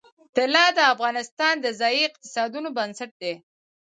طلا 0.35 0.65
د 0.77 0.79
افغانستان 0.93 1.53
د 1.61 1.67
ځایي 1.79 2.01
اقتصادونو 2.09 2.69
بنسټ 2.77 3.11
دی. 3.21 3.33